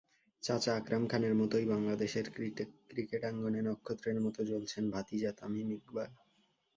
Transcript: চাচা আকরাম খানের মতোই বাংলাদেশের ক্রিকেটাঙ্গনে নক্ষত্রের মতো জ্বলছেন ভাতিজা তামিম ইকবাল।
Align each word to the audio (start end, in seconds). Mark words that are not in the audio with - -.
চাচা 0.43 0.71
আকরাম 0.75 1.03
খানের 1.07 1.33
মতোই 1.35 1.65
বাংলাদেশের 1.65 2.25
ক্রিকেটাঙ্গনে 2.89 3.61
নক্ষত্রের 3.61 4.17
মতো 4.21 4.39
জ্বলছেন 4.49 4.83
ভাতিজা 4.93 5.31
তামিম 5.39 5.69
ইকবাল। 5.71 6.09